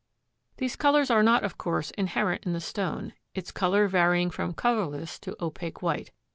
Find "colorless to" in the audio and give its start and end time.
4.55-5.35